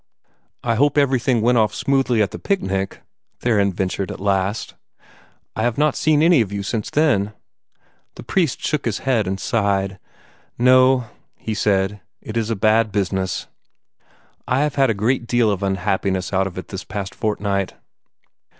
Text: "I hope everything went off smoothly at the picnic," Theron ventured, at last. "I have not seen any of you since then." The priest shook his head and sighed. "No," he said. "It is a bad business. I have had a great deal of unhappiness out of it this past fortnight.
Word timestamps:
"I 0.63 0.73
hope 0.73 0.97
everything 0.97 1.41
went 1.41 1.59
off 1.59 1.75
smoothly 1.75 2.23
at 2.23 2.31
the 2.31 2.39
picnic," 2.39 3.03
Theron 3.39 3.71
ventured, 3.71 4.09
at 4.09 4.19
last. 4.19 4.73
"I 5.55 5.61
have 5.61 5.77
not 5.77 5.95
seen 5.95 6.23
any 6.23 6.41
of 6.41 6.51
you 6.51 6.63
since 6.63 6.89
then." 6.89 7.33
The 8.15 8.23
priest 8.23 8.61
shook 8.65 8.85
his 8.85 8.97
head 9.05 9.27
and 9.27 9.39
sighed. 9.39 9.99
"No," 10.57 11.03
he 11.35 11.53
said. 11.53 12.01
"It 12.19 12.35
is 12.35 12.49
a 12.49 12.55
bad 12.55 12.91
business. 12.91 13.45
I 14.47 14.61
have 14.61 14.73
had 14.73 14.89
a 14.89 14.95
great 14.95 15.27
deal 15.27 15.51
of 15.51 15.61
unhappiness 15.61 16.33
out 16.33 16.47
of 16.47 16.57
it 16.57 16.69
this 16.69 16.83
past 16.83 17.13
fortnight. 17.13 17.75